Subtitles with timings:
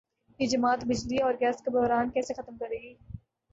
[0.39, 2.93] یہ جماعت بجلی اور گیس کا بحران کیسے ختم کرے گی؟